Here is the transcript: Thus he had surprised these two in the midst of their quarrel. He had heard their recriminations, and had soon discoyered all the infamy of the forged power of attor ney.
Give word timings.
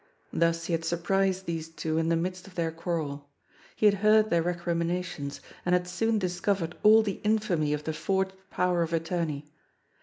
Thus 0.33 0.65
he 0.65 0.73
had 0.73 0.83
surprised 0.83 1.45
these 1.45 1.69
two 1.69 1.99
in 1.99 2.09
the 2.09 2.15
midst 2.15 2.47
of 2.47 2.55
their 2.55 2.71
quarrel. 2.71 3.29
He 3.75 3.85
had 3.85 3.93
heard 4.01 4.31
their 4.31 4.41
recriminations, 4.41 5.41
and 5.63 5.73
had 5.73 5.87
soon 5.87 6.17
discoyered 6.17 6.73
all 6.81 7.03
the 7.03 7.21
infamy 7.23 7.71
of 7.73 7.83
the 7.83 7.93
forged 7.93 8.33
power 8.49 8.81
of 8.81 8.89
attor 8.93 9.27
ney. 9.27 9.45